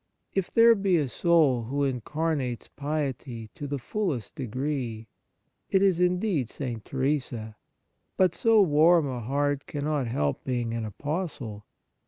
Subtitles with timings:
[0.33, 5.09] If there be a soul who incarnates piety to the fullest degree,
[5.69, 6.83] it is indeed St.
[6.83, 7.55] Theresa.
[8.17, 11.67] But so warm a heart cannot help being an apostle.